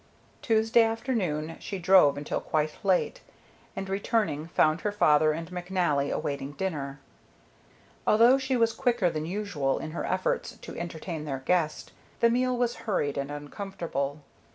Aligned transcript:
Tuesday 0.41 0.81
afternoon 0.81 1.57
she 1.59 1.77
drove 1.77 2.17
until 2.17 2.41
quite 2.41 2.83
late, 2.83 3.21
and 3.75 3.87
returning 3.87 4.47
found 4.47 4.81
her 4.81 4.91
father 4.91 5.31
and 5.31 5.51
McNally 5.51 6.11
awaiting 6.11 6.53
dinner. 6.53 6.99
Although 8.07 8.39
she 8.39 8.57
was 8.57 8.73
quicker 8.73 9.11
than 9.11 9.27
usual 9.27 9.77
in 9.77 9.91
her 9.91 10.03
efforts 10.05 10.57
to 10.57 10.75
entertain 10.75 11.25
their 11.25 11.43
guest, 11.45 11.91
the 12.19 12.31
meal 12.31 12.57
was 12.57 12.75
hurried 12.89 13.15
and 13.15 13.29
uncomfortable. 13.29 14.23